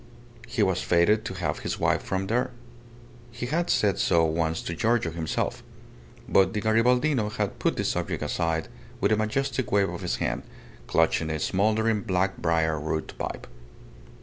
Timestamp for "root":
12.79-13.13